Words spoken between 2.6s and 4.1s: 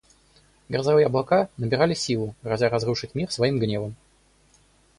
разрушить мир своим гневом.